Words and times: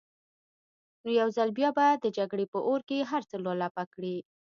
نو 1.03 1.09
يو 1.19 1.27
ځل 1.35 1.49
بيا 1.57 1.69
به 1.77 1.87
د 2.03 2.05
جګړې 2.17 2.45
په 2.53 2.59
اور 2.67 2.81
کې 2.89 3.07
هر 3.11 3.21
څه 3.29 3.35
لولپه 3.45 3.83
کړي. 3.93 4.15